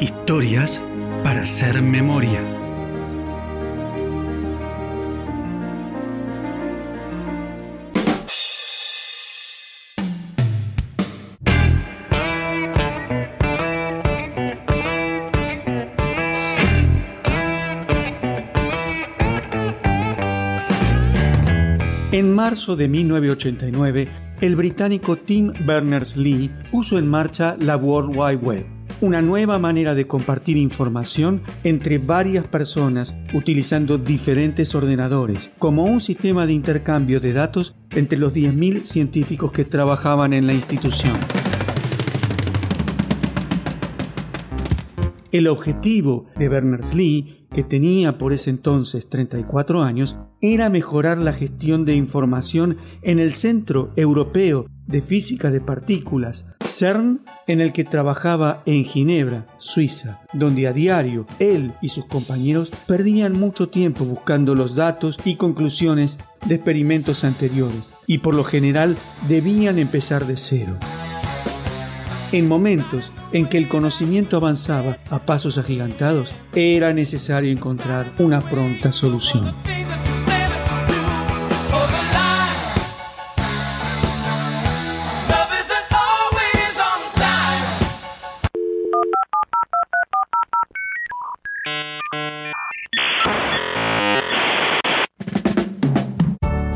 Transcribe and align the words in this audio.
Historias 0.00 0.82
para 1.24 1.42
hacer 1.42 1.82
memoria. 1.82 2.40
En 22.12 22.34
marzo 22.34 22.76
de 22.76 22.88
1989, 22.88 24.25
el 24.40 24.56
británico 24.56 25.16
Tim 25.16 25.52
Berners-Lee 25.64 26.50
puso 26.70 26.98
en 26.98 27.08
marcha 27.08 27.56
la 27.60 27.76
World 27.76 28.16
Wide 28.16 28.36
Web, 28.36 28.66
una 29.00 29.22
nueva 29.22 29.58
manera 29.58 29.94
de 29.94 30.06
compartir 30.06 30.56
información 30.56 31.42
entre 31.64 31.98
varias 31.98 32.46
personas 32.46 33.14
utilizando 33.32 33.98
diferentes 33.98 34.74
ordenadores, 34.74 35.50
como 35.58 35.84
un 35.84 36.00
sistema 36.00 36.46
de 36.46 36.52
intercambio 36.52 37.20
de 37.20 37.32
datos 37.32 37.74
entre 37.90 38.18
los 38.18 38.34
10.000 38.34 38.84
científicos 38.84 39.52
que 39.52 39.64
trabajaban 39.64 40.32
en 40.32 40.46
la 40.46 40.54
institución. 40.54 41.14
El 45.36 45.48
objetivo 45.48 46.24
de 46.38 46.48
Berners-Lee, 46.48 47.46
que 47.52 47.62
tenía 47.62 48.16
por 48.16 48.32
ese 48.32 48.48
entonces 48.48 49.10
34 49.10 49.82
años, 49.82 50.16
era 50.40 50.70
mejorar 50.70 51.18
la 51.18 51.34
gestión 51.34 51.84
de 51.84 51.94
información 51.94 52.78
en 53.02 53.18
el 53.18 53.34
Centro 53.34 53.92
Europeo 53.96 54.64
de 54.86 55.02
Física 55.02 55.50
de 55.50 55.60
Partículas, 55.60 56.46
CERN, 56.64 57.20
en 57.46 57.60
el 57.60 57.74
que 57.74 57.84
trabajaba 57.84 58.62
en 58.64 58.86
Ginebra, 58.86 59.46
Suiza, 59.58 60.22
donde 60.32 60.68
a 60.68 60.72
diario 60.72 61.26
él 61.38 61.74
y 61.82 61.90
sus 61.90 62.06
compañeros 62.06 62.70
perdían 62.86 63.34
mucho 63.34 63.68
tiempo 63.68 64.06
buscando 64.06 64.54
los 64.54 64.74
datos 64.74 65.18
y 65.26 65.36
conclusiones 65.36 66.18
de 66.46 66.54
experimentos 66.54 67.24
anteriores, 67.24 67.92
y 68.06 68.18
por 68.18 68.34
lo 68.34 68.44
general 68.44 68.96
debían 69.28 69.78
empezar 69.78 70.24
de 70.24 70.38
cero. 70.38 70.78
En 72.32 72.48
momentos 72.48 73.12
en 73.32 73.46
que 73.46 73.56
el 73.56 73.68
conocimiento 73.68 74.36
avanzaba 74.36 74.98
a 75.10 75.20
pasos 75.20 75.58
agigantados, 75.58 76.34
era 76.54 76.92
necesario 76.92 77.52
encontrar 77.52 78.12
una 78.18 78.40
pronta 78.40 78.90
solución. 78.90 79.54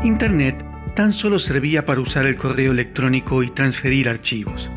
Internet 0.03 0.63
tan 0.95 1.13
solo 1.13 1.39
servía 1.39 1.85
para 1.85 1.99
usar 1.99 2.25
el 2.25 2.37
correo 2.37 2.71
electrónico 2.71 3.43
y 3.43 3.49
transferir 3.49 4.07
archivos. 4.07 4.69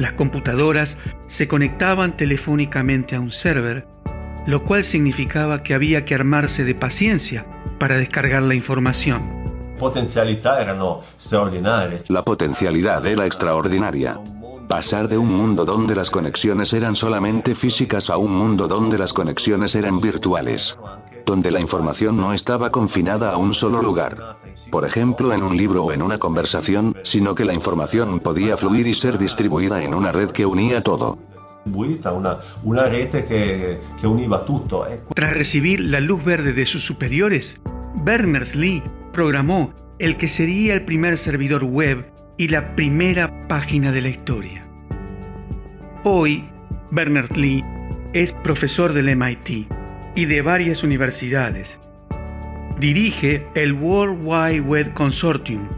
Las 0.00 0.14
computadoras 0.14 0.96
se 1.26 1.46
conectaban 1.46 2.16
telefónicamente 2.16 3.16
a 3.16 3.20
un 3.20 3.30
server, 3.30 3.86
lo 4.46 4.62
cual 4.62 4.82
significaba 4.82 5.62
que 5.62 5.74
había 5.74 6.06
que 6.06 6.14
armarse 6.14 6.64
de 6.64 6.74
paciencia 6.74 7.44
para 7.78 7.98
descargar 7.98 8.42
la 8.44 8.54
información. 8.54 9.20
La 12.08 12.24
potencialidad 12.24 13.06
era 13.06 13.26
extraordinaria. 13.26 14.18
Pasar 14.70 15.06
de 15.06 15.18
un 15.18 15.34
mundo 15.34 15.66
donde 15.66 15.94
las 15.94 16.08
conexiones 16.08 16.72
eran 16.72 16.96
solamente 16.96 17.54
físicas 17.54 18.08
a 18.08 18.16
un 18.16 18.32
mundo 18.32 18.68
donde 18.68 18.96
las 18.96 19.12
conexiones 19.12 19.74
eran 19.74 20.00
virtuales 20.00 20.78
donde 21.24 21.50
la 21.50 21.60
información 21.60 22.16
no 22.16 22.32
estaba 22.32 22.70
confinada 22.70 23.32
a 23.32 23.36
un 23.36 23.54
solo 23.54 23.82
lugar. 23.82 24.38
Por 24.70 24.84
ejemplo, 24.84 25.32
en 25.32 25.42
un 25.42 25.56
libro 25.56 25.84
o 25.84 25.92
en 25.92 26.02
una 26.02 26.18
conversación, 26.18 26.96
sino 27.02 27.34
que 27.34 27.44
la 27.44 27.54
información 27.54 28.20
podía 28.20 28.56
fluir 28.56 28.86
y 28.86 28.94
ser 28.94 29.18
distribuida 29.18 29.82
en 29.82 29.94
una 29.94 30.12
red 30.12 30.30
que 30.30 30.46
unía 30.46 30.82
todo. 30.82 31.18
Una, 32.62 32.86
red 32.86 33.10
que, 33.10 33.80
todo. 34.68 34.86
Tras 35.14 35.34
recibir 35.34 35.80
la 35.80 36.00
luz 36.00 36.24
verde 36.24 36.52
de 36.52 36.66
sus 36.66 36.84
superiores, 36.84 37.60
Berners-Lee 37.96 38.82
programó 39.12 39.72
el 39.98 40.16
que 40.16 40.28
sería 40.28 40.74
el 40.74 40.84
primer 40.84 41.18
servidor 41.18 41.64
web 41.64 42.10
y 42.38 42.48
la 42.48 42.74
primera 42.74 43.46
página 43.46 43.92
de 43.92 44.00
la 44.00 44.08
historia. 44.08 44.66
Hoy, 46.04 46.48
Berners-Lee 46.90 47.62
es 48.14 48.32
profesor 48.32 48.94
del 48.94 49.14
MIT 49.14 49.79
y 50.14 50.26
de 50.26 50.42
varias 50.42 50.82
universidades. 50.82 51.78
Dirige 52.78 53.46
el 53.54 53.72
World 53.74 54.20
Wide 54.24 54.60
Web 54.60 54.94
Consortium 54.94 55.68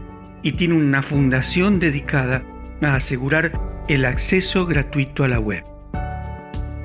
y 0.41 0.53
tiene 0.53 0.75
una 0.75 1.01
fundación 1.01 1.79
dedicada 1.79 2.43
a 2.81 2.95
asegurar 2.95 3.51
el 3.87 4.05
acceso 4.05 4.65
gratuito 4.65 5.23
a 5.23 5.27
la 5.27 5.39
web. 5.39 5.63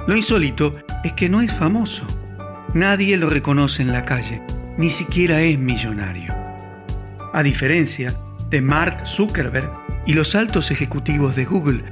Lo 0.06 0.16
insólito 0.16 0.72
es 1.04 1.12
que 1.12 1.28
no 1.28 1.41
es 1.41 1.53
famoso. 1.53 2.06
Nadie 2.75 3.16
lo 3.16 3.28
reconoce 3.28 3.82
en 3.82 3.92
la 3.92 4.04
calle, 4.04 4.42
ni 4.76 4.91
siquiera 4.91 5.41
es 5.42 5.58
millonario. 5.58 6.34
A 7.32 7.42
diferencia 7.42 8.12
de 8.50 8.60
Mark 8.60 9.06
Zuckerberg 9.06 9.70
y 10.06 10.14
los 10.14 10.34
altos 10.34 10.70
ejecutivos 10.70 11.37
de 11.37 11.44
Google, 11.44 11.82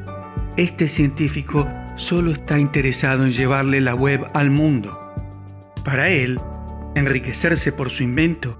este 0.56 0.88
científico 0.88 1.68
solo 1.96 2.32
está 2.32 2.58
interesado 2.58 3.24
en 3.24 3.32
llevarle 3.32 3.80
la 3.80 3.94
web 3.94 4.24
al 4.34 4.50
mundo. 4.50 5.05
Para 5.86 6.08
él, 6.08 6.38
enriquecerse 6.96 7.70
por 7.70 7.90
su 7.90 8.02
invento 8.02 8.58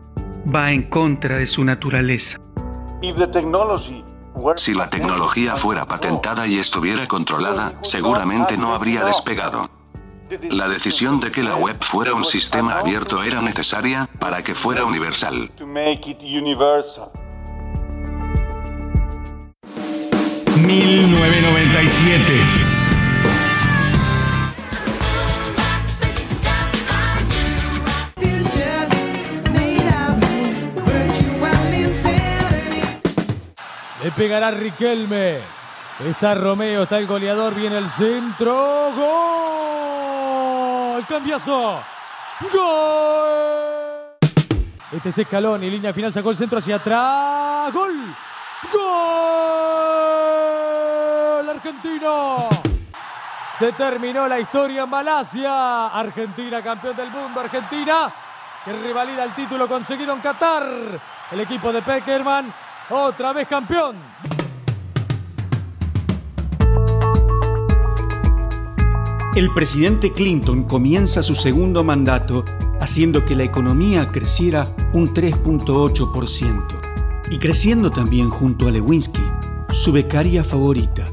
va 0.55 0.71
en 0.71 0.85
contra 0.85 1.39
de 1.39 1.49
su 1.49 1.65
naturaleza. 1.65 2.39
Si 4.57 4.75
la 4.75 4.89
tecnología 4.89 5.57
fuera 5.57 5.87
patentada 5.87 6.47
y 6.47 6.59
estuviera 6.59 7.09
controlada, 7.09 7.75
seguramente 7.83 8.57
no 8.57 8.73
habría 8.73 9.05
despegado. 9.05 9.69
La 10.51 10.69
decisión 10.69 11.19
de 11.19 11.33
que 11.33 11.43
la 11.43 11.57
web 11.57 11.77
fuera 11.81 12.15
un 12.15 12.25
sistema 12.25 12.79
abierto 12.79 13.25
era 13.25 13.43
necesaria 13.43 14.09
para 14.21 14.45
que 14.45 14.55
fuera 14.55 14.85
universal. 14.85 15.51
1997 20.55 22.66
pegará 34.17 34.51
Riquelme. 34.51 35.39
Está 36.05 36.35
Romeo, 36.35 36.83
está 36.83 36.99
el 36.99 37.07
goleador, 37.07 37.55
viene 37.55 37.79
el 37.79 37.89
centro. 37.91 38.91
¡Gol! 38.95 40.27
¡Cambiazo! 41.07 41.81
¡Gol! 42.53 44.17
Este 44.93 45.09
es 45.11 45.19
Escalón 45.19 45.63
y 45.65 45.71
línea 45.71 45.93
final 45.93 46.13
sacó 46.13 46.31
el 46.31 46.37
centro 46.37 46.59
hacia 46.59 46.77
atrás. 46.77 47.73
¡Gol! 47.73 47.95
¡Gol! 48.73 48.87
Argentino. 51.51 52.49
Se 53.59 53.73
terminó 53.73 54.29
la 54.29 54.39
historia 54.39 54.83
en 54.83 54.91
Malasia. 54.91 55.87
Argentina, 55.89 56.63
campeón 56.63 56.97
del 56.97 57.11
mundo. 57.11 57.41
Argentina 57.41 58.13
que 58.65 58.73
rivalida 58.73 59.25
el 59.25 59.35
título 59.35 59.69
conseguido 59.69 60.13
en 60.13 60.21
Qatar. 60.21 60.67
El 61.31 61.41
equipo 61.41 61.73
de 61.73 61.83
Peckerman 61.83 62.53
otra 62.91 63.33
vez 63.33 63.49
campeón. 63.49 63.97
El 69.35 69.53
presidente 69.53 70.13
Clinton 70.13 70.65
comienza 70.65 71.23
su 71.23 71.35
segundo 71.35 71.85
mandato 71.85 72.45
haciendo 72.81 73.25
que 73.25 73.35
la 73.35 73.43
economía 73.45 74.11
creciera 74.11 74.75
un 74.93 75.13
3.8% 75.13 76.87
y 77.31 77.39
creciendo 77.39 77.91
también 77.91 78.31
junto 78.31 78.69
a 78.69 78.71
Lewinsky, 78.71 79.21
su 79.73 79.93
becaria 79.93 80.43
favorita, 80.43 81.11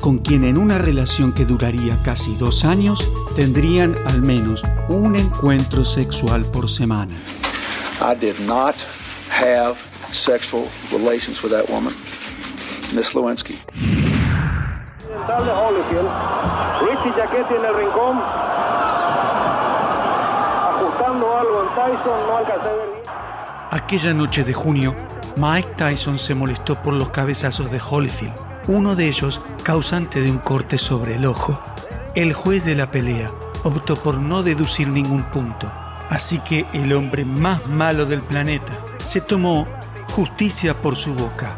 con 0.00 0.18
quien 0.18 0.44
en 0.44 0.56
una 0.56 0.78
relación 0.78 1.32
que 1.32 1.44
duraría 1.44 2.00
casi 2.02 2.34
dos 2.36 2.64
años 2.64 3.06
tendrían 3.34 3.96
al 4.06 4.22
menos 4.22 4.62
un 4.88 5.16
encuentro 5.16 5.84
sexual 5.84 6.46
por 6.46 6.70
semana. 6.70 7.12
I 8.00 8.14
did 8.14 8.38
not 8.46 8.76
have 9.28 9.85
sexual 10.10 10.64
relations 10.92 11.42
with 11.42 11.50
that 11.50 11.68
woman, 11.68 11.92
Miss 12.94 13.14
Lewinsky. 13.14 13.58
Aquella 23.70 24.14
noche 24.14 24.44
de 24.44 24.54
junio, 24.54 24.94
Mike 25.36 25.74
Tyson 25.76 26.18
se 26.18 26.34
molestó 26.34 26.80
por 26.82 26.94
los 26.94 27.10
cabezazos 27.10 27.70
de 27.70 27.80
Holyfield 27.80 28.46
uno 28.68 28.96
de 28.96 29.06
ellos 29.06 29.40
causante 29.62 30.20
de 30.20 30.30
un 30.30 30.38
corte 30.38 30.78
sobre 30.78 31.14
el 31.14 31.24
ojo. 31.24 31.60
El 32.14 32.32
juez 32.32 32.64
de 32.64 32.74
la 32.74 32.90
pelea 32.90 33.30
optó 33.62 33.96
por 33.96 34.16
no 34.18 34.42
deducir 34.42 34.88
ningún 34.88 35.22
punto, 35.30 35.72
así 36.08 36.38
que 36.40 36.66
el 36.72 36.92
hombre 36.92 37.24
más 37.24 37.66
malo 37.66 38.06
del 38.06 38.22
planeta 38.22 38.72
se 39.04 39.20
tomó 39.20 39.66
justicia 40.08 40.74
por 40.74 40.96
su 40.96 41.14
boca, 41.14 41.56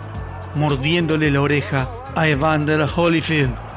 mordiéndole 0.55 1.31
la 1.31 1.41
oreja 1.41 1.89
a 2.15 2.29
Evander 2.29 2.87
Holyfield. 2.97 3.68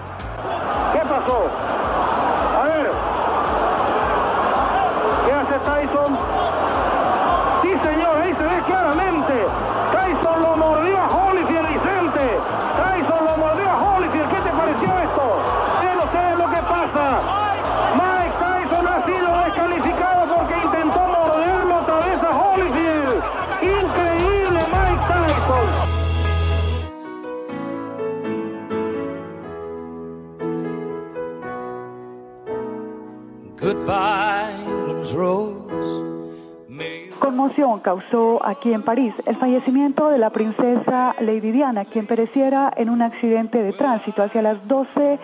Conmoción 37.20 37.80
causó 37.82 38.44
aquí 38.44 38.74
en 38.74 38.82
París 38.82 39.14
el 39.28 39.38
fallecimiento 39.38 40.10
de 40.10 40.18
la 40.18 40.32
princesa 40.32 41.16
Lady 41.20 41.52
Diana, 41.52 41.86
quien 41.86 42.08
pereciera 42.08 42.74
en 42.76 42.90
un 42.90 43.04
accidente 43.04 43.62
de 43.62 43.74
tránsito 43.74 44.24
hacia 44.24 44.42
las 44.42 44.68
12 44.68 45.20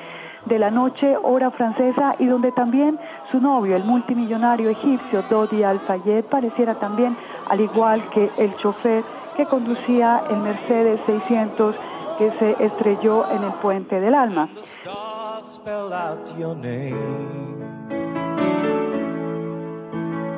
de 0.45 0.59
la 0.59 0.69
noche, 0.69 1.17
hora 1.23 1.49
francesa, 1.49 2.15
y 2.19 2.27
donde 2.27 2.51
también 2.51 2.99
su 3.31 3.39
novio, 3.39 3.75
el 3.75 3.83
multimillonario 3.83 4.69
egipcio 4.69 5.23
Dodi 5.23 5.63
Al-Fayed, 5.63 6.25
pareciera 6.25 6.75
también, 6.75 7.17
al 7.49 7.59
igual 7.59 8.07
que 8.11 8.29
el 8.37 8.55
chofer 8.57 9.03
que 9.35 9.45
conducía 9.45 10.21
el 10.29 10.37
Mercedes 10.37 10.99
600 11.07 11.75
que 12.19 12.31
se 12.37 12.63
estrelló 12.63 13.29
en 13.31 13.43
el 13.43 13.53
Puente 13.53 13.99
del 13.99 14.13
Alma. 14.13 14.47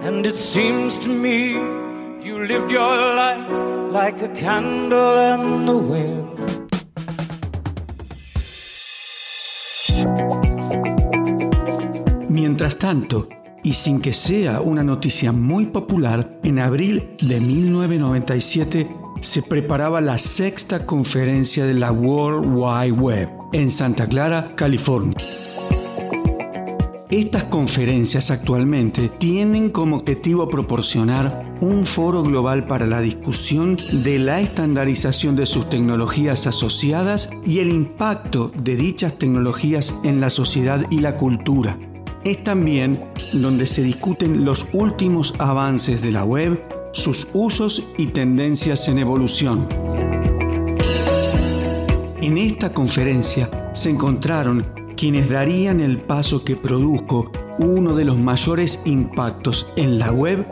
And 0.02 0.26
it 0.26 0.38
seems 0.38 0.98
to 1.00 1.10
me 1.10 1.52
you 2.24 2.40
lived 2.46 2.72
your 2.72 3.16
life 3.16 3.48
like 3.92 4.22
a 4.22 4.30
candle 4.30 5.18
in 5.18 5.66
the 5.66 5.76
wind. 5.76 6.40
Mientras 12.30 12.78
tanto, 12.78 13.28
y 13.62 13.74
sin 13.74 14.00
que 14.00 14.14
sea 14.14 14.62
una 14.62 14.84
noticia 14.84 15.34
muy 15.34 15.66
popular, 15.66 16.40
en 16.44 16.60
abril 16.60 17.16
de 17.22 17.42
1997 17.42 18.88
se 19.22 19.42
preparaba 19.42 20.00
la 20.00 20.18
sexta 20.18 20.86
conferencia 20.86 21.66
de 21.66 21.74
la 21.74 21.92
World 21.92 22.50
Wide 22.54 22.94
Web 22.94 23.30
en 23.52 23.70
Santa 23.70 24.08
Clara, 24.08 24.56
California. 24.56 25.18
Estas 27.10 27.46
conferencias 27.46 28.30
actualmente 28.30 29.10
tienen 29.10 29.72
como 29.72 29.96
objetivo 29.96 30.48
proporcionar 30.48 31.58
un 31.60 31.88
foro 31.88 32.22
global 32.22 32.68
para 32.68 32.86
la 32.86 33.02
discusión 33.02 33.78
de 33.92 34.20
la 34.20 34.42
estandarización 34.42 35.36
de 35.36 35.48
sus 35.48 35.72
tecnologías 35.72 36.46
asociadas 36.46 37.32
y 37.44 37.62
el 37.62 37.70
impacto 37.70 38.52
de 38.62 38.76
dichas 38.76 39.18
tecnologías 39.18 39.96
en 40.04 40.22
la 40.22 40.30
sociedad 40.30 40.86
y 40.92 41.00
la 41.00 41.18
cultura. 41.18 41.80
Es 42.24 42.44
también 42.44 43.04
donde 43.34 43.66
se 43.66 43.82
discuten 43.82 44.46
los 44.46 44.68
últimos 44.74 45.34
avances 45.40 46.04
de 46.04 46.12
la 46.12 46.24
web, 46.24 46.62
sus 46.94 47.28
usos 47.34 47.88
y 47.98 48.06
tendencias 48.06 48.88
en 48.88 49.00
evolución. 49.00 49.68
En 52.22 52.38
esta 52.38 52.72
conferencia 52.72 53.50
se 53.74 53.90
encontraron 53.90 54.79
quienes 55.00 55.30
darían 55.30 55.80
el 55.80 55.98
paso 55.98 56.44
que 56.44 56.58
produjo 56.58 57.32
uno 57.58 57.96
de 57.96 58.04
los 58.04 58.18
mayores 58.18 58.82
impactos 58.84 59.72
en 59.78 59.98
la 59.98 60.12
web 60.12 60.46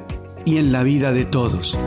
y 0.45 0.55
en 0.55 0.71
la 0.71 0.83
vida 0.83 1.11
de 1.11 1.25
todos. 1.25 1.77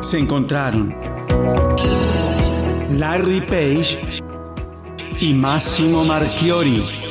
Se 0.00 0.20
encontraron 0.20 0.94
Larry 2.96 3.40
Page 3.40 3.98
y 5.20 5.34
Massimo 5.34 6.04
Marchiori. 6.04 7.01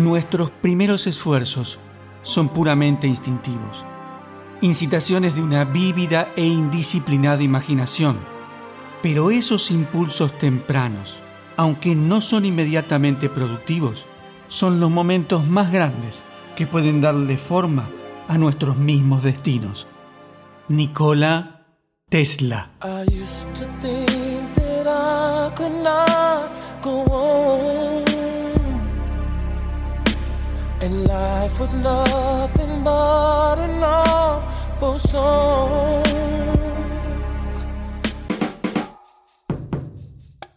Nuestros 0.00 0.50
primeros 0.50 1.06
esfuerzos 1.06 1.78
son 2.22 2.48
puramente 2.48 3.06
instintivos, 3.06 3.84
incitaciones 4.62 5.34
de 5.34 5.42
una 5.42 5.66
vívida 5.66 6.32
e 6.36 6.46
indisciplinada 6.46 7.42
imaginación. 7.42 8.18
Pero 9.02 9.30
esos 9.30 9.70
impulsos 9.70 10.38
tempranos, 10.38 11.20
aunque 11.58 11.94
no 11.94 12.22
son 12.22 12.46
inmediatamente 12.46 13.28
productivos, 13.28 14.06
son 14.48 14.80
los 14.80 14.90
momentos 14.90 15.46
más 15.46 15.70
grandes 15.70 16.24
que 16.56 16.66
pueden 16.66 17.02
darle 17.02 17.36
forma 17.36 17.90
a 18.26 18.38
nuestros 18.38 18.78
mismos 18.78 19.22
destinos. 19.22 19.86
Nikola 20.68 21.66
Tesla. 22.08 22.70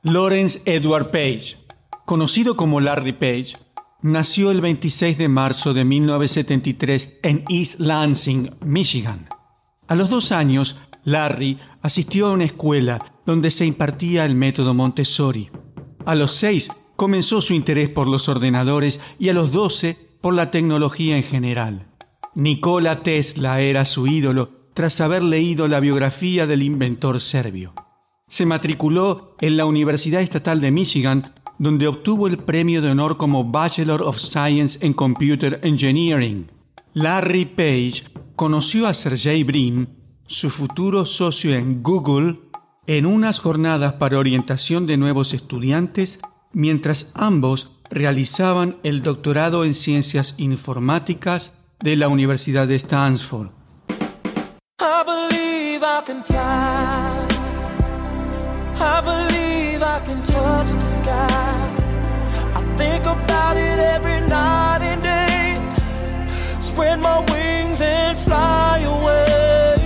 Lawrence 0.03 0.61
Edward 0.65 1.11
Page, 1.11 1.57
conocido 2.05 2.55
como 2.55 2.79
Larry 2.79 3.11
Page, 3.11 3.57
nació 4.01 4.51
el 4.51 4.61
26 4.61 5.17
de 5.17 5.27
marzo 5.27 5.73
de 5.73 5.83
1973 5.83 7.19
en 7.23 7.43
East 7.49 7.79
Lansing, 7.79 8.51
Michigan. 8.61 9.27
A 9.89 9.95
los 9.95 10.09
dos 10.09 10.31
años, 10.31 10.77
Larry 11.03 11.57
asistió 11.81 12.27
a 12.27 12.31
una 12.31 12.45
escuela 12.45 13.03
donde 13.25 13.51
se 13.51 13.65
impartía 13.65 14.23
el 14.23 14.35
método 14.35 14.73
Montessori. 14.73 15.49
A 16.05 16.15
los 16.15 16.33
seis 16.33 16.69
comenzó 16.95 17.41
su 17.41 17.53
interés 17.53 17.89
por 17.89 18.07
los 18.07 18.29
ordenadores 18.29 19.01
y 19.19 19.27
a 19.27 19.33
los 19.33 19.51
doce 19.51 20.12
por 20.23 20.33
la 20.33 20.51
tecnología 20.51 21.17
en 21.17 21.23
general. 21.23 21.81
Nikola 22.33 23.03
Tesla 23.03 23.59
era 23.59 23.83
su 23.83 24.07
ídolo 24.07 24.51
tras 24.73 25.01
haber 25.01 25.21
leído 25.21 25.67
la 25.67 25.81
biografía 25.81 26.47
del 26.47 26.63
inventor 26.63 27.19
serbio. 27.19 27.73
Se 28.29 28.45
matriculó 28.45 29.35
en 29.41 29.57
la 29.57 29.65
Universidad 29.65 30.21
Estatal 30.21 30.61
de 30.61 30.71
Michigan, 30.71 31.33
donde 31.59 31.89
obtuvo 31.89 32.27
el 32.27 32.37
premio 32.37 32.81
de 32.81 32.91
honor 32.91 33.17
como 33.17 33.43
Bachelor 33.43 34.01
of 34.01 34.17
Science 34.17 34.79
en 34.81 34.93
Computer 34.93 35.59
Engineering. 35.61 36.49
Larry 36.93 37.43
Page 37.43 38.05
conoció 38.37 38.87
a 38.87 38.93
Sergey 38.93 39.43
Brin, 39.43 39.89
su 40.25 40.49
futuro 40.49 41.05
socio 41.05 41.53
en 41.53 41.83
Google, 41.83 42.37
en 42.87 43.07
unas 43.07 43.39
jornadas 43.39 43.95
para 43.95 44.19
orientación 44.19 44.87
de 44.87 44.95
nuevos 44.95 45.33
estudiantes, 45.33 46.21
mientras 46.53 47.11
ambos 47.13 47.72
realizaban 47.93 48.77
el 48.83 49.03
doctorado 49.03 49.63
en 49.63 49.75
ciencias 49.75 50.33
informáticas 50.37 51.53
de 51.79 51.95
la 51.95 52.07
Universidad 52.07 52.67
de 52.67 52.75
Stanford. 52.75 53.49
I 54.79 55.03
believe 55.05 55.83
I 55.83 56.01
can 56.03 56.23
fly. 56.23 57.27
I 58.79 59.01
believe 59.01 59.83
I 59.83 59.99
can 60.03 60.23
touch 60.23 60.71
the 60.71 60.97
sky. 60.97 61.69
I 62.55 62.63
think 62.77 63.05
about 63.05 63.57
it 63.57 63.79
every 63.79 64.21
night 64.27 64.81
and 64.81 65.03
day. 65.03 65.59
Spread 66.59 66.99
my 66.99 67.19
wings 67.19 67.79
and 67.79 68.17
fly 68.17 68.79
away. 68.85 69.77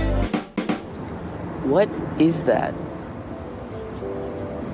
What 1.64 1.88
is 2.18 2.44
that? 2.44 2.72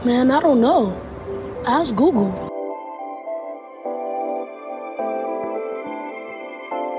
Man, 0.04 0.30
I 0.30 0.40
don't 0.40 0.60
know. 0.60 0.94
Ask 1.66 1.96
Google. 1.96 2.53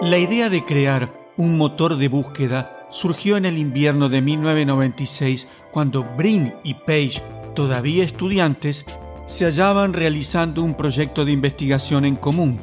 La 0.02 0.18
idea 0.18 0.50
de 0.50 0.66
crear 0.66 1.32
un 1.38 1.58
motor 1.58 1.96
de 1.96 2.10
búsqueda 2.10 2.86
surgió 2.92 3.38
en 3.38 3.46
el 3.46 3.58
invierno 3.58 4.10
de 4.10 4.22
1996 4.22 5.48
cuando 5.72 6.04
Brin 6.18 6.54
y 6.66 6.74
Page, 6.74 7.24
todavía 7.56 8.04
estudiantes, 8.04 8.86
se 9.25 9.46
hallaban 9.46 9.94
realizando 9.94 10.64
un 10.64 10.75
proyecto 10.75 11.24
de 11.24 11.32
investigación 11.32 12.04
en 12.04 12.18
común. 12.18 12.60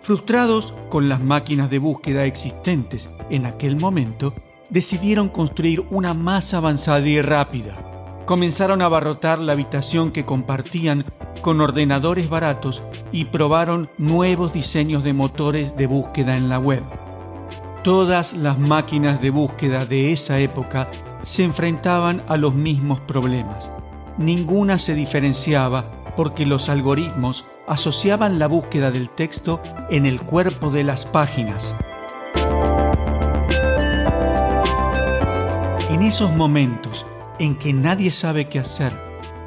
Frustrados 0.00 0.74
con 0.88 1.08
las 1.08 1.24
máquinas 1.24 1.70
de 1.70 1.80
búsqueda 1.80 2.24
existentes 2.24 3.16
en 3.30 3.46
aquel 3.46 3.80
momento, 3.80 4.32
decidieron 4.70 5.28
construir 5.28 5.80
una 5.90 6.14
más 6.14 6.54
avanzada 6.54 7.06
y 7.06 7.20
rápida. 7.20 7.85
Comenzaron 8.26 8.82
a 8.82 8.86
abarrotar 8.86 9.38
la 9.38 9.52
habitación 9.52 10.10
que 10.10 10.26
compartían 10.26 11.04
con 11.42 11.60
ordenadores 11.60 12.28
baratos 12.28 12.82
y 13.12 13.26
probaron 13.26 13.88
nuevos 13.98 14.52
diseños 14.52 15.04
de 15.04 15.12
motores 15.12 15.76
de 15.76 15.86
búsqueda 15.86 16.36
en 16.36 16.48
la 16.48 16.58
web. 16.58 16.82
Todas 17.84 18.32
las 18.32 18.58
máquinas 18.58 19.22
de 19.22 19.30
búsqueda 19.30 19.86
de 19.86 20.12
esa 20.12 20.40
época 20.40 20.90
se 21.22 21.44
enfrentaban 21.44 22.24
a 22.26 22.36
los 22.36 22.52
mismos 22.52 22.98
problemas. 22.98 23.70
Ninguna 24.18 24.80
se 24.80 24.94
diferenciaba 24.94 25.88
porque 26.16 26.46
los 26.46 26.68
algoritmos 26.68 27.44
asociaban 27.68 28.40
la 28.40 28.48
búsqueda 28.48 28.90
del 28.90 29.08
texto 29.08 29.60
en 29.88 30.04
el 30.04 30.20
cuerpo 30.20 30.70
de 30.70 30.82
las 30.82 31.06
páginas. 31.06 31.76
En 35.90 36.02
esos 36.02 36.32
momentos 36.32 37.06
en 37.38 37.56
que 37.56 37.72
nadie 37.72 38.10
sabe 38.10 38.48
qué 38.48 38.58
hacer, 38.58 38.92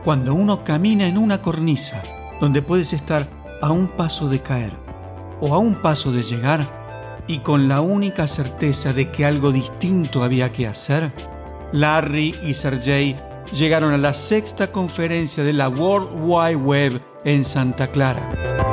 cuando 0.03 0.34
uno 0.34 0.62
camina 0.62 1.08
en 1.08 1.17
una 1.17 1.41
cornisa 1.41 2.01
donde 2.39 2.62
puedes 2.62 2.93
estar 2.93 3.27
a 3.62 3.72
un 3.72 3.88
paso 3.88 4.29
de 4.29 4.39
caer 4.39 4.72
o 5.41 5.53
a 5.53 5.58
un 5.58 5.75
paso 5.75 6.12
de 6.12 6.24
llegar 6.24 6.62
y 7.27 7.39
con 7.39 7.67
la 7.67 7.81
única 7.81 8.27
certeza 8.27 8.93
de 8.93 9.12
que 9.12 9.25
algo 9.25 9.51
distinto 9.51 10.24
había 10.24 10.51
que 10.51 10.67
hacer, 10.67 11.13
Larry 11.72 12.34
y 12.43 12.53
Sergey 12.53 13.15
llegaron 13.53 13.93
a 13.93 13.98
la 13.98 14.13
sexta 14.13 14.72
conferencia 14.72 15.43
de 15.43 15.53
la 15.53 15.69
World 15.69 16.10
Wide 16.24 16.55
Web 16.55 17.01
en 17.25 17.43
Santa 17.43 17.91
Clara. 17.91 18.68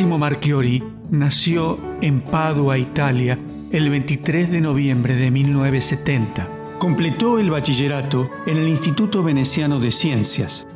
Massimo 0.00 0.16
Marchiori 0.16 0.82
nació 1.10 1.78
en 2.00 2.22
Padua, 2.22 2.78
Italia, 2.78 3.38
el 3.70 3.90
23 3.90 4.50
de 4.50 4.62
noviembre 4.62 5.14
de 5.14 5.30
1970. 5.30 6.48
Completó 6.78 7.38
el 7.38 7.50
bachillerato 7.50 8.30
en 8.46 8.56
el 8.56 8.66
Instituto 8.66 9.22
Veneciano 9.22 9.78
de 9.78 9.90
Ciencias. 9.90 10.66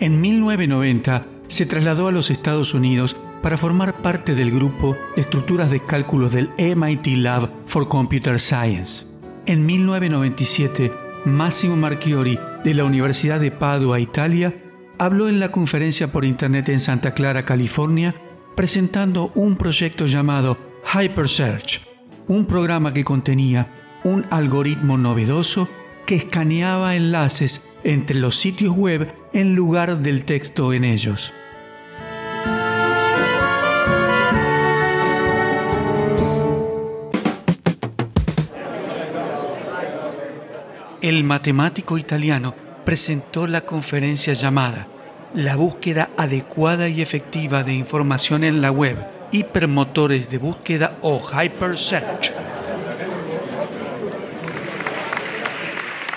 En 0.00 0.20
1990 0.20 1.24
se 1.48 1.64
trasladó 1.64 2.08
a 2.08 2.12
los 2.12 2.30
Estados 2.30 2.74
Unidos 2.74 3.16
para 3.40 3.56
formar 3.56 3.94
parte 4.02 4.34
del 4.34 4.50
grupo 4.50 4.98
de 5.16 5.22
estructuras 5.22 5.70
de 5.70 5.80
cálculos 5.80 6.32
del 6.32 6.50
MIT 6.58 7.06
Lab 7.16 7.48
for 7.64 7.88
Computer 7.88 8.38
Science. 8.38 9.06
En 9.46 9.64
1997, 9.64 10.92
Massimo 11.24 11.74
Marchiori, 11.74 12.38
de 12.62 12.74
la 12.74 12.84
Universidad 12.84 13.40
de 13.40 13.50
Padua, 13.50 13.98
Italia, 13.98 14.54
habló 14.98 15.30
en 15.30 15.40
la 15.40 15.50
conferencia 15.50 16.08
por 16.08 16.26
Internet 16.26 16.68
en 16.68 16.80
Santa 16.80 17.14
Clara, 17.14 17.46
California, 17.46 18.14
presentando 18.54 19.32
un 19.34 19.56
proyecto 19.56 20.06
llamado 20.06 20.56
HyperSearch, 20.92 21.82
un 22.28 22.46
programa 22.46 22.92
que 22.92 23.04
contenía 23.04 24.00
un 24.04 24.26
algoritmo 24.30 24.98
novedoso 24.98 25.68
que 26.06 26.16
escaneaba 26.16 26.96
enlaces 26.96 27.70
entre 27.82 28.16
los 28.16 28.36
sitios 28.36 28.76
web 28.76 29.14
en 29.32 29.54
lugar 29.54 29.98
del 29.98 30.24
texto 30.24 30.72
en 30.72 30.84
ellos. 30.84 31.32
el 41.04 41.22
matemático 41.22 41.98
italiano 41.98 42.54
presentó 42.86 43.46
la 43.46 43.60
conferencia 43.60 44.32
llamada 44.32 44.88
La 45.34 45.56
búsqueda 45.56 46.10
adecuada 46.16 46.88
y 46.88 47.02
efectiva 47.02 47.64
de 47.64 47.74
información 47.74 48.44
en 48.44 48.60
la 48.60 48.70
web, 48.70 48.96
hipermotores 49.32 50.30
de 50.30 50.38
búsqueda 50.38 50.96
o 51.02 51.20
hyper 51.20 51.76
search. 51.76 52.30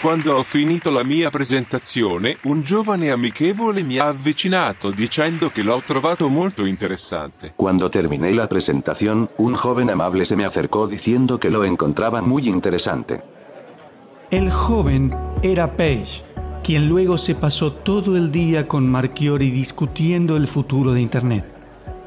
Quando 0.04 0.38
ho 0.38 0.44
finito 0.44 0.92
la 0.92 1.04
mia 1.04 1.32
presentazione, 1.32 2.38
un 2.44 2.62
giovane 2.62 3.10
amichevole 3.10 3.82
mi 3.82 3.98
ha 3.98 4.10
avvicinato 4.10 4.92
dicendo 4.92 5.50
che 5.50 5.64
l'ho 5.64 5.82
trovato 5.84 6.30
molto 6.30 6.68
interessante. 6.68 7.54
Cuando 7.56 7.90
terminé 7.90 8.32
la 8.34 8.46
presentación, 8.46 9.28
un 9.38 9.56
joven 9.56 9.90
amable 9.90 10.26
se 10.26 10.36
me 10.36 10.46
acercó 10.46 10.86
diciendo 10.86 11.40
que 11.40 11.50
lo 11.50 11.64
encontraba 11.64 12.22
muy 12.22 12.48
interesante. 12.48 13.24
El 14.30 14.52
joven 14.52 15.12
era 15.42 15.76
Page, 15.76 16.27
quien 16.64 16.90
luego 16.90 17.18
se 17.18 17.36
pasó 17.36 17.72
todo 17.72 18.18
el 18.18 18.32
día 18.32 18.68
con 18.68 18.88
Marchiori 18.90 19.52
discutiendo 19.52 20.36
el 20.38 20.48
futuro 20.48 20.94
de 20.94 21.02
Internet. 21.02 21.46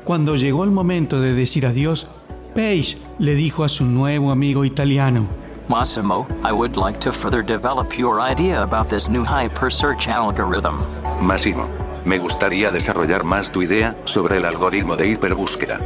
Cuando 0.04 0.36
llegó 0.36 0.64
el 0.64 0.70
momento 0.70 1.20
de 1.20 1.34
decir 1.34 1.66
adiós, 1.66 2.06
Page 2.54 2.98
le 3.18 3.34
dijo 3.34 3.64
a 3.64 3.68
su 3.68 3.84
nuevo 3.84 4.30
amigo 4.30 4.64
italiano, 4.64 5.28
Massimo, 5.68 6.26
I 6.42 6.52
would 6.52 6.76
like 6.76 6.98
to 6.98 7.12
further 7.12 7.44
develop 7.44 7.96
your 7.96 8.20
idea 8.20 8.62
about 8.62 8.88
this 8.88 9.08
new 9.08 9.22
hyper 9.22 9.70
search 9.70 10.08
algorithm. 10.08 10.80
Massimo, 11.20 11.68
me 12.04 12.18
gustaría 12.18 12.72
desarrollar 12.72 13.22
más 13.22 13.52
tu 13.52 13.62
idea 13.62 13.96
sobre 14.04 14.38
el 14.38 14.46
algoritmo 14.46 14.96
de 14.96 15.12
hiperbúsqueda. 15.12 15.80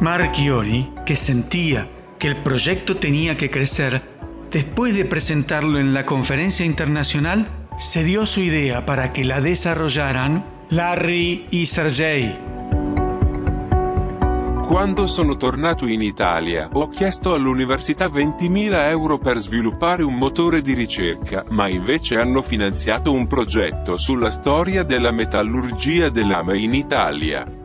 Marchiori, 0.00 0.90
que 1.06 1.14
sentía 1.14 1.88
que 2.18 2.26
el 2.26 2.36
proyecto 2.36 2.96
tenía 2.96 3.36
que 3.36 3.48
crecer, 3.48 4.02
después 4.52 4.94
de 4.94 5.04
presentarlo 5.04 5.78
en 5.78 5.94
la 5.94 6.04
conferencia 6.04 6.64
internacional, 6.66 7.48
se 7.78 8.04
dio 8.04 8.26
su 8.26 8.40
idea 8.40 8.84
para 8.84 9.12
que 9.12 9.24
la 9.24 9.40
desarrollaran 9.40 10.44
Larry 10.68 11.46
y 11.50 11.66
Sergey. 11.66 12.38
Quando 14.66 15.06
sono 15.06 15.36
tornato 15.36 15.86
in 15.86 16.00
Italia, 16.00 16.68
ho 16.72 16.88
chiesto 16.88 17.34
all'università 17.34 18.06
20.000 18.06 18.90
euro 18.90 19.18
per 19.18 19.38
sviluppare 19.38 20.02
un 20.02 20.14
motore 20.14 20.62
di 20.62 20.72
ricerca, 20.72 21.44
ma 21.50 21.68
invece 21.68 22.18
hanno 22.18 22.40
finanziato 22.40 23.12
un 23.12 23.26
progetto 23.26 23.96
sulla 23.96 24.30
storia 24.30 24.82
della 24.82 25.12
metallurgia 25.12 26.08
dell'ame 26.08 26.58
in 26.58 26.72
Italia. 26.72 27.61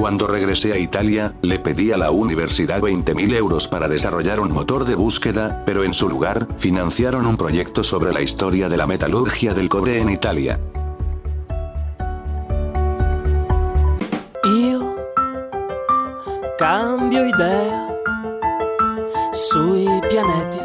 Cuando 0.00 0.26
regresé 0.26 0.72
a 0.72 0.78
Italia, 0.78 1.34
le 1.42 1.58
pedí 1.58 1.92
a 1.92 1.98
la 1.98 2.10
universidad 2.10 2.80
20.000 2.80 3.34
euros 3.34 3.68
para 3.68 3.86
desarrollar 3.86 4.40
un 4.40 4.50
motor 4.50 4.86
de 4.86 4.94
búsqueda, 4.94 5.62
pero 5.66 5.84
en 5.84 5.92
su 5.92 6.08
lugar, 6.08 6.48
financiaron 6.56 7.26
un 7.26 7.36
proyecto 7.36 7.84
sobre 7.84 8.10
la 8.10 8.22
historia 8.22 8.70
de 8.70 8.78
la 8.78 8.86
metalurgia 8.86 9.52
del 9.52 9.68
cobre 9.68 10.00
en 10.00 10.08
Italia. 10.08 10.58
Io 14.42 14.96
cambio 16.58 17.26
idea 17.26 17.88
sui 19.32 19.86
pianeti, 20.08 20.60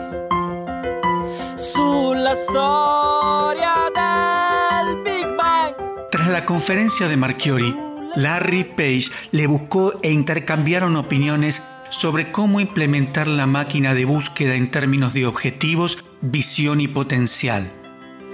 sulla 1.55 2.33
storia 2.35 3.91
del 3.93 5.03
Big 5.03 5.35
Bang. 5.35 5.75
Tras 6.09 6.29
la 6.29 6.45
conferencia 6.45 7.09
de 7.09 7.17
Marchiori, 7.17 7.94
Larry 8.15 8.63
Page 8.63 9.09
le 9.31 9.47
buscó 9.47 9.93
e 10.01 10.11
intercambiaron 10.11 10.95
opiniones 10.95 11.63
sobre 11.89 12.31
cómo 12.31 12.59
implementar 12.59 13.27
la 13.27 13.45
máquina 13.45 13.93
de 13.93 14.05
búsqueda 14.05 14.55
en 14.55 14.71
términos 14.71 15.13
de 15.13 15.25
objetivos, 15.25 16.03
visión 16.21 16.81
y 16.81 16.87
potencial. 16.87 17.71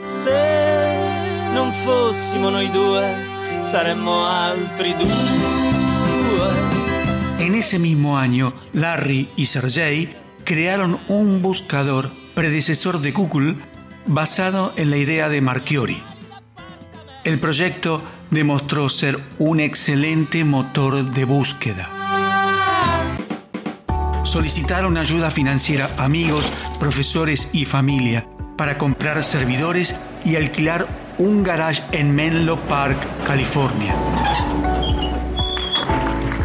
Se 0.07 0.91
non 1.53 1.73
fossimo 1.83 2.49
noi 2.49 2.71
due, 2.71 3.03
saremmo 3.61 4.25
altri 4.25 4.93
due. 4.93 5.11
En 7.39 7.55
ese 7.55 7.79
mismo 7.79 8.17
año, 8.17 8.53
Larry 8.73 9.29
y 9.35 9.45
Sergey 9.45 10.15
crearon 10.43 10.99
un 11.07 11.41
buscador 11.41 12.11
predecesor 12.33 13.01
de 13.01 13.11
Google 13.11 13.55
basado 14.05 14.73
en 14.77 14.89
la 14.89 14.97
idea 14.97 15.29
de 15.29 15.41
Marchiori. 15.41 16.01
El 17.23 17.39
proyecto 17.39 18.01
demostró 18.31 18.89
ser 18.89 19.19
un 19.37 19.59
excelente 19.59 20.43
motor 20.43 21.03
de 21.03 21.25
búsqueda. 21.25 21.89
Solicitaron 24.23 24.97
ayuda 24.97 25.29
financiera 25.29 25.93
amigos, 25.97 26.51
profesores 26.79 27.53
y 27.53 27.65
familia 27.65 28.25
para 28.57 28.77
comprar 28.77 29.23
servidores 29.23 29.99
y 30.23 30.37
alquilar 30.37 30.87
un 31.17 31.43
garage 31.43 31.83
en 31.91 32.15
Menlo 32.15 32.57
Park, 32.61 32.97
California. 33.27 33.93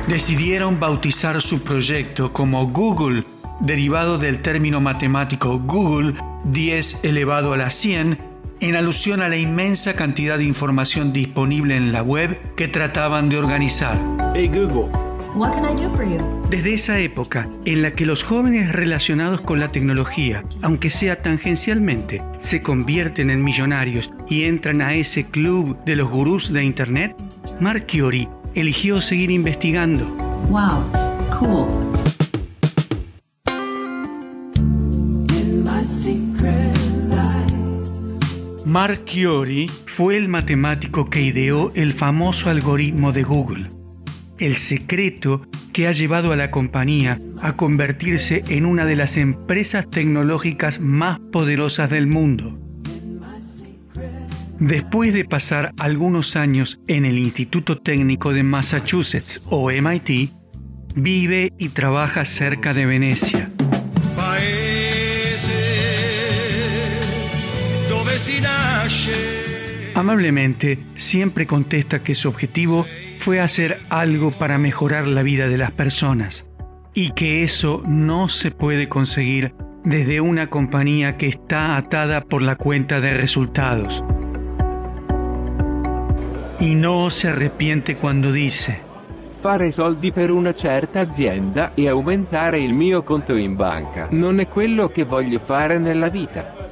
Decidieron 0.08 0.80
bautizar 0.80 1.40
su 1.40 1.62
proyecto 1.62 2.32
como 2.32 2.66
Google, 2.66 3.24
derivado 3.60 4.18
del 4.18 4.42
término 4.42 4.80
matemático 4.80 5.58
Google 5.58 6.14
10 6.44 7.04
elevado 7.04 7.52
a 7.52 7.56
la 7.56 7.70
100 7.70 8.35
en 8.60 8.76
alusión 8.76 9.22
a 9.22 9.28
la 9.28 9.36
inmensa 9.36 9.94
cantidad 9.94 10.38
de 10.38 10.44
información 10.44 11.12
disponible 11.12 11.76
en 11.76 11.92
la 11.92 12.02
web 12.02 12.38
que 12.56 12.68
trataban 12.68 13.28
de 13.28 13.38
organizar. 13.38 13.98
Hey 14.34 14.48
Google. 14.48 14.90
What 15.34 15.52
can 15.52 15.64
I 15.64 15.74
do 15.74 15.90
for 15.94 16.04
you? 16.04 16.18
Desde 16.48 16.72
esa 16.72 16.98
época, 16.98 17.46
en 17.66 17.82
la 17.82 17.90
que 17.90 18.06
los 18.06 18.22
jóvenes 18.22 18.72
relacionados 18.72 19.42
con 19.42 19.60
la 19.60 19.70
tecnología, 19.70 20.42
aunque 20.62 20.88
sea 20.88 21.20
tangencialmente, 21.20 22.22
se 22.38 22.62
convierten 22.62 23.28
en 23.28 23.44
millonarios 23.44 24.10
y 24.30 24.44
entran 24.44 24.80
a 24.80 24.94
ese 24.94 25.24
club 25.24 25.76
de 25.84 25.96
los 25.96 26.08
gurús 26.08 26.52
de 26.52 26.64
Internet, 26.64 27.14
Mark 27.60 27.86
Chiori 27.86 28.28
eligió 28.54 29.02
seguir 29.02 29.30
investigando. 29.30 30.06
Wow, 30.48 30.82
cool. 31.38 31.85
Mark 38.78 39.06
Chiori 39.06 39.70
fue 39.86 40.18
el 40.18 40.28
matemático 40.28 41.06
que 41.06 41.22
ideó 41.22 41.72
el 41.76 41.94
famoso 41.94 42.50
algoritmo 42.50 43.10
de 43.10 43.22
Google, 43.22 43.70
el 44.38 44.56
secreto 44.56 45.46
que 45.72 45.88
ha 45.88 45.92
llevado 45.92 46.30
a 46.30 46.36
la 46.36 46.50
compañía 46.50 47.18
a 47.40 47.54
convertirse 47.54 48.44
en 48.48 48.66
una 48.66 48.84
de 48.84 48.94
las 48.94 49.16
empresas 49.16 49.88
tecnológicas 49.88 50.78
más 50.78 51.20
poderosas 51.32 51.88
del 51.88 52.06
mundo. 52.06 52.58
Después 54.60 55.14
de 55.14 55.24
pasar 55.24 55.72
algunos 55.78 56.36
años 56.36 56.78
en 56.86 57.06
el 57.06 57.16
Instituto 57.16 57.78
Técnico 57.78 58.34
de 58.34 58.42
Massachusetts 58.42 59.40
o 59.46 59.70
MIT, 59.70 60.32
vive 60.94 61.50
y 61.56 61.70
trabaja 61.70 62.26
cerca 62.26 62.74
de 62.74 62.84
Venecia. 62.84 63.55
Amablemente, 69.96 70.76
siempre 70.94 71.46
contesta 71.46 72.02
que 72.02 72.14
su 72.14 72.28
objetivo 72.28 72.84
fue 73.18 73.40
hacer 73.40 73.78
algo 73.88 74.30
para 74.30 74.58
mejorar 74.58 75.06
la 75.06 75.22
vida 75.22 75.48
de 75.48 75.56
las 75.56 75.70
personas 75.70 76.46
y 76.92 77.12
que 77.12 77.42
eso 77.42 77.82
no 77.86 78.28
se 78.28 78.50
puede 78.50 78.90
conseguir 78.90 79.54
desde 79.84 80.20
una 80.20 80.48
compañía 80.48 81.16
que 81.16 81.28
está 81.28 81.78
atada 81.78 82.20
por 82.20 82.42
la 82.42 82.56
cuenta 82.56 83.00
de 83.00 83.14
resultados. 83.14 84.04
Y 86.60 86.74
no 86.74 87.08
se 87.08 87.28
arrepiente 87.28 87.96
cuando 87.96 88.32
dice, 88.32 88.80
fare 89.40 89.72
soldi 89.72 90.12
per 90.12 90.30
una 90.30 90.54
certa 90.54 91.00
azienda 91.00 91.72
e 91.74 91.88
aumentare 91.88 92.60
il 92.60 92.74
mio 92.74 93.02
conto 93.02 93.34
in 93.34 93.56
banca. 93.56 94.08
Non 94.10 94.40
è 94.40 94.48
quello 94.48 94.88
che 94.88 95.04
voglio 95.04 95.40
fare 95.46 95.78
nella 95.78 96.10
vita. 96.10 96.65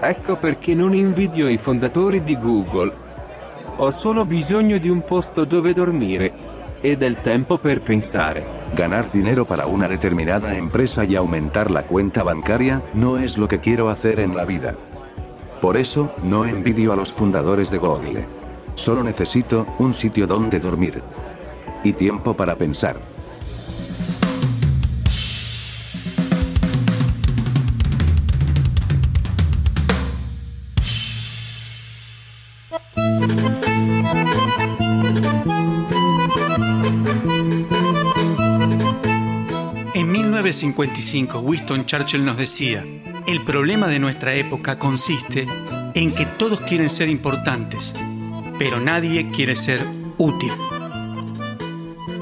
Ecco 0.00 0.36
perché 0.36 0.74
non 0.74 0.94
invidio 0.94 1.48
i 1.48 1.58
fondatori 1.58 2.22
di 2.22 2.38
Google. 2.38 2.92
Ho 3.76 3.90
solo 3.90 4.24
bisogno 4.24 4.78
di 4.78 4.88
un 4.88 5.04
posto 5.04 5.44
dove 5.44 5.72
dormire 5.72 6.32
e 6.80 6.96
del 6.96 7.16
tempo 7.22 7.56
per 7.56 7.80
pensare. 7.80 8.44
Ganar 8.74 9.08
dinero 9.08 9.46
para 9.46 9.66
una 9.66 9.88
determinada 9.88 10.54
empresa 10.54 11.04
y 11.04 11.16
aumentar 11.16 11.70
la 11.70 11.84
cuenta 11.84 12.22
bancaria, 12.22 12.82
no 12.92 13.16
es 13.16 13.38
lo 13.38 13.48
que 13.48 13.58
quiero 13.58 13.88
hacer 13.88 14.20
en 14.20 14.36
la 14.36 14.44
vida. 14.44 14.76
Por 15.60 15.78
eso, 15.78 16.12
no 16.22 16.44
envidio 16.44 16.92
a 16.92 16.96
los 16.96 17.10
fundadores 17.10 17.70
de 17.70 17.78
Google. 17.78 18.26
Solo 18.74 19.02
necesito 19.02 19.66
un 19.78 19.94
sitio 19.94 20.26
donde 20.26 20.60
dormir. 20.60 21.02
Y 21.82 21.94
tiempo 21.94 22.34
para 22.34 22.56
pensar. 22.56 22.96
1955, 40.64 41.40
Winston 41.40 41.84
Churchill 41.84 42.24
nos 42.24 42.38
decía, 42.38 42.86
el 43.26 43.44
problema 43.44 43.86
de 43.86 43.98
nuestra 43.98 44.34
época 44.34 44.78
consiste 44.78 45.46
en 45.94 46.14
que 46.14 46.24
todos 46.24 46.62
quieren 46.62 46.88
ser 46.88 47.10
importantes, 47.10 47.94
pero 48.58 48.80
nadie 48.80 49.30
quiere 49.30 49.56
ser 49.56 49.82
útil. 50.16 50.52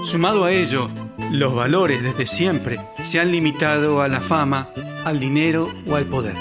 Sumado 0.04 0.44
a 0.44 0.50
ello, 0.50 0.90
los 1.30 1.54
valores 1.54 2.02
desde 2.02 2.26
siempre 2.26 2.80
se 3.00 3.20
han 3.20 3.30
limitado 3.30 4.02
a 4.02 4.08
la 4.08 4.20
fama, 4.20 4.70
al 5.04 5.20
dinero 5.20 5.72
o 5.86 5.94
al 5.94 6.06
poder. 6.06 6.36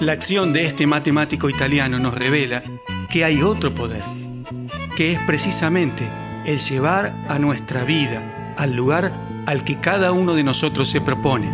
La 0.00 0.12
acción 0.12 0.52
de 0.52 0.66
este 0.66 0.86
matemático 0.86 1.48
italiano 1.48 2.00
nos 2.00 2.14
revela 2.14 2.64
que 3.08 3.24
hay 3.24 3.42
otro 3.42 3.72
poder, 3.72 4.02
que 4.96 5.12
es 5.12 5.20
precisamente 5.26 6.08
el 6.44 6.58
llevar 6.58 7.14
a 7.28 7.38
nuestra 7.38 7.84
vida 7.84 8.54
al 8.58 8.74
lugar 8.74 9.29
al 9.46 9.64
que 9.64 9.80
cada 9.80 10.12
uno 10.12 10.34
de 10.34 10.42
nosotros 10.42 10.88
se 10.88 11.00
propone. 11.00 11.50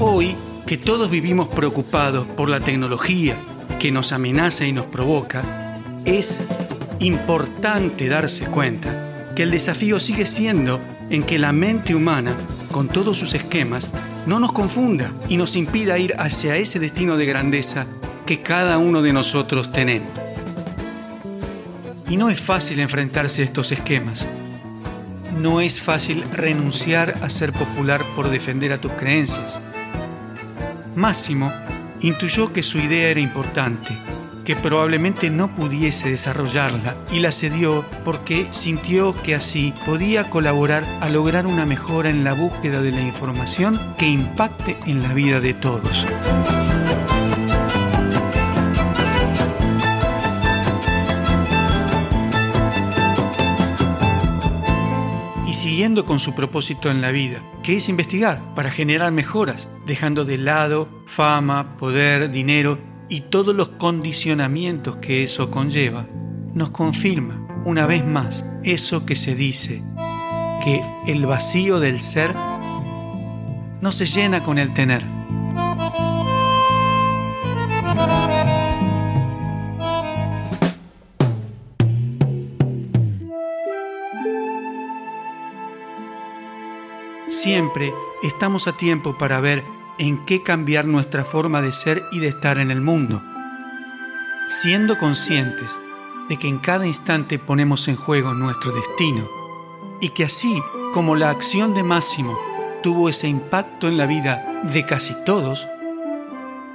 Hoy, 0.00 0.36
que 0.66 0.76
todos 0.76 1.10
vivimos 1.10 1.48
preocupados 1.48 2.26
por 2.26 2.48
la 2.48 2.60
tecnología 2.60 3.36
que 3.78 3.90
nos 3.90 4.12
amenaza 4.12 4.66
y 4.66 4.72
nos 4.72 4.86
provoca, 4.86 5.80
es 6.04 6.40
importante 7.00 8.08
darse 8.08 8.46
cuenta 8.46 9.32
que 9.34 9.44
el 9.44 9.50
desafío 9.50 10.00
sigue 10.00 10.26
siendo 10.26 10.80
en 11.10 11.22
que 11.22 11.38
la 11.38 11.52
mente 11.52 11.94
humana, 11.94 12.34
con 12.72 12.88
todos 12.88 13.18
sus 13.18 13.34
esquemas, 13.34 13.88
no 14.26 14.40
nos 14.40 14.52
confunda 14.52 15.12
y 15.28 15.36
nos 15.36 15.56
impida 15.56 15.98
ir 15.98 16.14
hacia 16.18 16.56
ese 16.56 16.78
destino 16.78 17.16
de 17.16 17.26
grandeza 17.26 17.86
que 18.26 18.42
cada 18.42 18.78
uno 18.78 19.00
de 19.00 19.12
nosotros 19.12 19.72
tenemos. 19.72 20.27
Y 22.08 22.16
no 22.16 22.30
es 22.30 22.40
fácil 22.40 22.80
enfrentarse 22.80 23.42
a 23.42 23.44
estos 23.44 23.72
esquemas. 23.72 24.26
No 25.38 25.60
es 25.60 25.80
fácil 25.80 26.24
renunciar 26.32 27.14
a 27.22 27.30
ser 27.30 27.52
popular 27.52 28.02
por 28.16 28.30
defender 28.30 28.72
a 28.72 28.80
tus 28.80 28.92
creencias. 28.92 29.60
Máximo 30.96 31.52
intuyó 32.00 32.52
que 32.52 32.62
su 32.62 32.78
idea 32.78 33.10
era 33.10 33.20
importante, 33.20 33.96
que 34.44 34.56
probablemente 34.56 35.30
no 35.30 35.54
pudiese 35.54 36.10
desarrollarla 36.10 36.96
y 37.12 37.20
la 37.20 37.30
cedió 37.30 37.84
porque 38.04 38.48
sintió 38.50 39.14
que 39.22 39.34
así 39.34 39.74
podía 39.84 40.30
colaborar 40.30 40.84
a 41.00 41.08
lograr 41.08 41.46
una 41.46 41.66
mejora 41.66 42.08
en 42.08 42.24
la 42.24 42.32
búsqueda 42.32 42.80
de 42.80 42.90
la 42.90 43.02
información 43.02 43.78
que 43.98 44.08
impacte 44.08 44.78
en 44.86 45.02
la 45.02 45.12
vida 45.12 45.40
de 45.40 45.54
todos. 45.54 46.06
Siguiendo 55.58 56.06
con 56.06 56.20
su 56.20 56.36
propósito 56.36 56.88
en 56.88 57.00
la 57.00 57.10
vida, 57.10 57.42
que 57.64 57.76
es 57.76 57.88
investigar 57.88 58.40
para 58.54 58.70
generar 58.70 59.10
mejoras, 59.10 59.68
dejando 59.86 60.24
de 60.24 60.38
lado 60.38 60.88
fama, 61.04 61.76
poder, 61.76 62.30
dinero 62.30 62.78
y 63.08 63.22
todos 63.22 63.56
los 63.56 63.70
condicionamientos 63.70 64.98
que 64.98 65.24
eso 65.24 65.50
conlleva, 65.50 66.06
nos 66.54 66.70
confirma 66.70 67.44
una 67.64 67.86
vez 67.86 68.06
más 68.06 68.44
eso 68.62 69.04
que 69.04 69.16
se 69.16 69.34
dice, 69.34 69.82
que 70.62 70.80
el 71.08 71.26
vacío 71.26 71.80
del 71.80 72.00
ser 72.00 72.32
no 73.80 73.90
se 73.90 74.06
llena 74.06 74.44
con 74.44 74.58
el 74.58 74.72
tener. 74.72 75.17
Siempre 87.40 87.94
estamos 88.20 88.66
a 88.66 88.72
tiempo 88.76 89.16
para 89.16 89.40
ver 89.40 89.64
en 90.00 90.24
qué 90.24 90.42
cambiar 90.42 90.86
nuestra 90.86 91.24
forma 91.24 91.62
de 91.62 91.70
ser 91.70 92.04
y 92.10 92.18
de 92.18 92.26
estar 92.26 92.58
en 92.58 92.72
el 92.72 92.80
mundo, 92.80 93.22
siendo 94.48 94.98
conscientes 94.98 95.78
de 96.28 96.36
que 96.36 96.48
en 96.48 96.58
cada 96.58 96.84
instante 96.84 97.38
ponemos 97.38 97.86
en 97.86 97.94
juego 97.94 98.34
nuestro 98.34 98.72
destino 98.72 99.28
y 100.00 100.08
que 100.08 100.24
así 100.24 100.60
como 100.92 101.14
la 101.14 101.30
acción 101.30 101.74
de 101.74 101.84
Máximo 101.84 102.36
tuvo 102.82 103.08
ese 103.08 103.28
impacto 103.28 103.86
en 103.86 103.98
la 103.98 104.06
vida 104.06 104.60
de 104.64 104.84
casi 104.84 105.14
todos, 105.24 105.68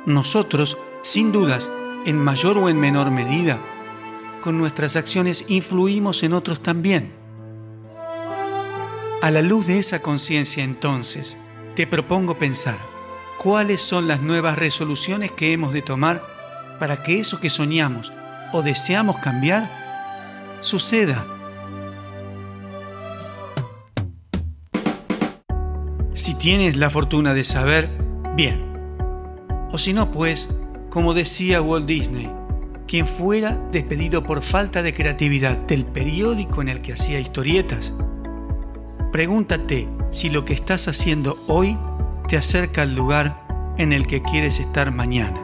nosotros, 0.05 0.77
sin 1.01 1.33
dudas, 1.33 1.69
en 2.05 2.17
mayor 2.23 2.57
o 2.57 2.69
en 2.69 2.79
menor 2.79 3.11
medida, 3.11 3.59
con 4.41 4.57
nuestras 4.57 4.95
acciones 4.95 5.43
influimos 5.49 6.23
en 6.23 6.31
otros 6.31 6.63
también. 6.63 7.22
A 9.23 9.31
la 9.31 9.41
luz 9.41 9.67
de 9.67 9.79
esa 9.79 10.01
conciencia 10.01 10.65
entonces, 10.65 11.45
te 11.77 11.87
propongo 11.87 12.37
pensar 12.37 12.77
cuáles 13.37 13.81
son 13.81 14.05
las 14.05 14.21
nuevas 14.21 14.57
resoluciones 14.57 15.31
que 15.31 15.53
hemos 15.53 15.71
de 15.71 15.81
tomar 15.81 16.21
para 16.77 17.03
que 17.03 17.21
eso 17.21 17.39
que 17.39 17.49
soñamos 17.49 18.11
o 18.51 18.61
deseamos 18.63 19.19
cambiar 19.19 20.57
suceda. 20.59 21.25
Si 26.13 26.35
tienes 26.35 26.75
la 26.75 26.89
fortuna 26.89 27.33
de 27.33 27.45
saber 27.45 27.89
Bien. 28.35 28.73
O 29.71 29.77
si 29.77 29.93
no, 29.93 30.11
pues, 30.11 30.49
como 30.89 31.13
decía 31.13 31.61
Walt 31.61 31.85
Disney, 31.85 32.29
quien 32.89 33.07
fuera 33.07 33.57
despedido 33.71 34.21
por 34.21 34.41
falta 34.41 34.81
de 34.81 34.93
creatividad 34.93 35.55
del 35.59 35.85
periódico 35.85 36.61
en 36.61 36.67
el 36.67 36.81
que 36.81 36.91
hacía 36.91 37.21
historietas, 37.21 37.93
pregúntate 39.13 39.87
si 40.09 40.31
lo 40.31 40.43
que 40.43 40.53
estás 40.53 40.87
haciendo 40.87 41.37
hoy 41.47 41.77
te 42.27 42.35
acerca 42.35 42.81
al 42.81 42.95
lugar 42.95 43.45
en 43.77 43.93
el 43.93 44.07
que 44.07 44.23
quieres 44.23 44.59
estar 44.59 44.91
mañana. 44.91 45.39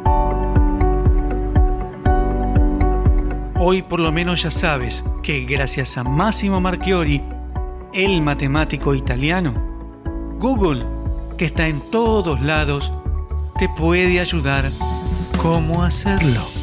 Hoy 3.60 3.84
por 3.84 3.99
lo 3.99 4.12
menos 4.12 4.41
ya 4.41 4.49
sabes 4.49 5.03
que 5.21 5.45
gracias 5.45 5.99
a 5.99 6.03
Massimo 6.03 6.60
Marchiori, 6.60 7.21
el 7.93 8.23
matemático 8.23 8.95
italiano, 8.95 9.53
Google, 10.39 10.84
que 11.38 11.45
está 11.45 11.67
en 11.67 11.79
todos 11.91 12.41
lados, 12.41 12.91
te 13.60 13.69
puede 13.69 14.19
ayudar 14.19 14.65
cómo 15.38 15.84
hacerlo. 15.84 16.59